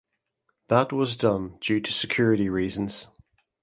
That 0.69 0.91
was 0.91 1.15
done 1.15 1.59
due 1.59 1.79
to 1.79 1.91
security 1.91 2.49
reasons. 2.49 3.05